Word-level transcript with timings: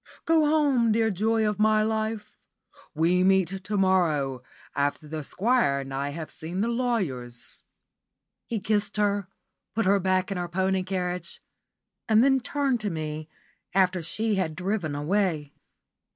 Go 0.25 0.47
home, 0.47 0.91
dear 0.93 1.11
joy 1.11 1.47
of 1.47 1.59
my 1.59 1.83
life! 1.83 2.35
We 2.95 3.23
meet 3.23 3.49
to 3.63 3.77
morrow, 3.77 4.41
after 4.75 5.07
the 5.07 5.23
Squire 5.23 5.81
and 5.81 5.93
I 5.93 6.09
have 6.09 6.31
seen 6.31 6.61
the 6.61 6.67
lawyers." 6.69 7.63
He 8.47 8.59
kissed 8.59 8.97
her, 8.97 9.27
put 9.75 9.85
her 9.85 9.99
back 9.99 10.31
in 10.31 10.37
her 10.39 10.49
pony 10.49 10.81
carriage, 10.81 11.39
and 12.09 12.23
then 12.23 12.39
turned 12.39 12.79
to 12.79 12.89
me, 12.89 13.29
after 13.75 14.01
she 14.01 14.33
had 14.37 14.55
driven 14.55 14.95
away. 14.95 15.53